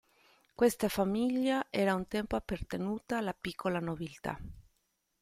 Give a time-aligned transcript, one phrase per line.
[0.55, 4.35] Questa famiglia era un tempo appartenuta alla piccola nobiltà.